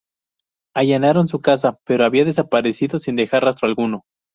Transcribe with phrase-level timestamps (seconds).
[0.73, 4.01] Allanaron su casa pero había desaparecido sin dejar rastro alguno.